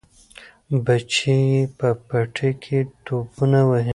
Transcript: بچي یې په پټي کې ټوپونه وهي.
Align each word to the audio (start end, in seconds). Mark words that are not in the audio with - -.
بچي 0.83 1.35
یې 1.51 1.61
په 1.77 1.89
پټي 2.07 2.49
کې 2.63 2.79
ټوپونه 3.05 3.59
وهي. 3.69 3.89